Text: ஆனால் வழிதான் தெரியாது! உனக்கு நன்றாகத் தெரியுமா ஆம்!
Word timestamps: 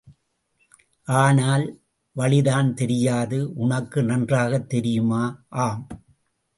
ஆனால் 1.07 1.65
வழிதான் 2.15 2.73
தெரியாது! 2.73 3.53
உனக்கு 3.55 4.03
நன்றாகத் 4.03 4.69
தெரியுமா 4.69 5.23
ஆம்! 5.59 5.85